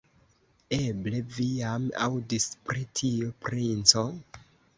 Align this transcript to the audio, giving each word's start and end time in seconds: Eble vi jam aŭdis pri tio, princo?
Eble 0.77 1.19
vi 1.35 1.45
jam 1.57 1.85
aŭdis 2.07 2.49
pri 2.71 2.87
tio, 3.01 3.31
princo? 3.45 4.05